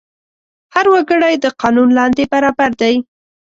[0.73, 2.95] هر وګړی د قانون لاندې برابر دی.